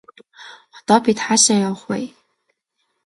Одоо 0.77 0.97
бид 1.05 1.17
хаашаа 1.25 1.59
явах 1.67 1.81
вэ? 1.89 1.99